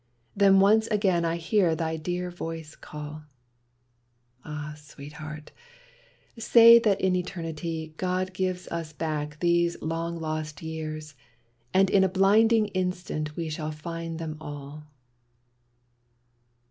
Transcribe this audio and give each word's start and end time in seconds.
Then 0.35 0.59
once 0.59 0.87
again 0.87 1.23
I 1.25 1.35
hear 1.35 1.75
thy 1.75 1.95
dear 1.95 2.31
voice 2.31 2.75
call; 2.75 3.21
Ah, 4.43 4.73
Sweetheart, 4.75 5.51
say 6.39 6.79
that 6.79 6.99
in 6.99 7.15
Eternity 7.15 7.93
God 7.97 8.33
gives 8.33 8.67
us 8.69 8.93
back 8.93 9.39
these 9.41 9.79
long 9.79 10.19
lost 10.19 10.63
years, 10.63 11.13
and 11.71 11.87
in 11.91 12.03
A 12.03 12.09
blinding 12.09 12.65
instant 12.69 13.35
we 13.35 13.47
shall 13.47 13.69
find 13.71 14.17
them 14.17 14.37
all. 14.41 14.87